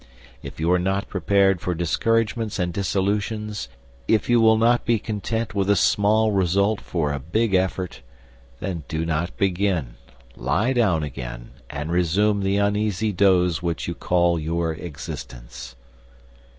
[0.41, 3.69] If you are not prepared for discouragements and disillusions;
[4.07, 8.01] if you will not be content with a small result for a big effort,
[8.59, 9.93] then do not begin.
[10.35, 15.75] Lie down again and resume the uneasy doze which you call your existence.